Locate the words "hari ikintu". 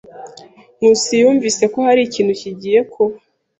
1.87-2.33